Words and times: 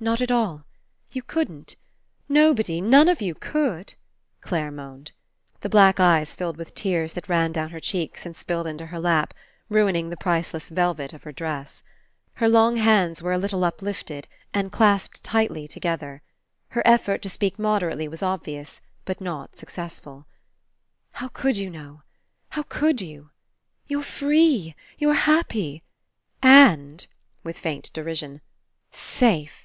Not 0.00 0.20
at 0.20 0.30
all. 0.30 0.64
You 1.10 1.22
couldn't. 1.22 1.74
Nobody, 2.28 2.80
none 2.80 3.08
of 3.08 3.20
you, 3.20 3.34
could," 3.34 3.94
Clare 4.40 4.70
moaned. 4.70 5.10
The 5.60 5.68
black 5.68 5.98
eyes 5.98 6.36
filled 6.36 6.56
with 6.56 6.72
tears 6.72 7.14
that 7.14 7.28
ran 7.28 7.50
down 7.50 7.70
her 7.70 7.80
cheeks 7.80 8.24
and 8.24 8.36
spilled 8.36 8.68
into 8.68 8.86
her 8.86 9.00
lap, 9.00 9.34
ruining 9.68 10.08
the 10.08 10.16
priceless 10.16 10.68
velvet 10.68 11.12
of 11.12 11.24
her 11.24 11.32
dress. 11.32 11.82
Her 12.34 12.48
long 12.48 12.76
hands 12.76 13.22
were 13.24 13.32
a 13.32 13.38
little 13.38 13.64
uplifted 13.64 14.28
and 14.54 14.70
clasped 14.70 15.24
tightly 15.24 15.66
together. 15.66 16.22
Her 16.68 16.82
ef 16.86 17.06
fort 17.06 17.20
to 17.22 17.28
speak 17.28 17.58
moderately 17.58 18.06
was 18.06 18.22
obvious, 18.22 18.80
but 19.04 19.20
not 19.20 19.56
successful. 19.56 20.26
"How 21.14 21.26
could 21.26 21.56
you 21.56 21.70
know? 21.70 22.02
How 22.50 22.62
could' 22.62 23.00
you? 23.00 23.30
You're 23.88 24.02
free. 24.04 24.76
You're 24.96 25.14
happy. 25.14 25.82
And," 26.40 27.04
with 27.42 27.58
faint 27.58 27.92
derision, 27.92 28.42
"safe." 28.92 29.64